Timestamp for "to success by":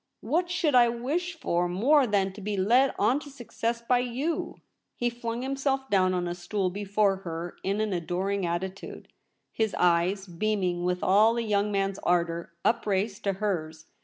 3.19-4.01